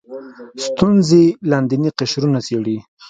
[0.67, 2.77] ستونزې لاندیني قشرونه څېړي